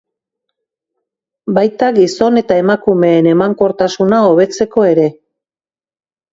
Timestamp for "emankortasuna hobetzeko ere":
3.35-5.09